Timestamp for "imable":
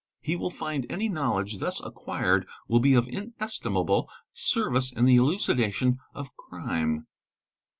3.37-4.07